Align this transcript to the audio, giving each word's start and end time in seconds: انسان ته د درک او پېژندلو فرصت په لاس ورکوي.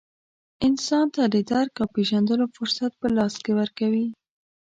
انسان 0.67 1.05
ته 1.15 1.23
د 1.33 1.35
درک 1.51 1.73
او 1.81 1.87
پېژندلو 1.95 2.45
فرصت 2.55 2.91
په 3.01 3.07
لاس 3.17 3.33
ورکوي. 3.59 4.07